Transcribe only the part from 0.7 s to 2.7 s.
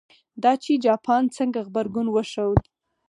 جاپان څنګه غبرګون وښود.